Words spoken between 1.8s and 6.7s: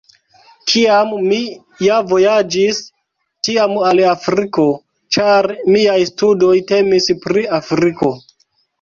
ja vojaĝis, tiam al Afriko, ĉar miaj studoj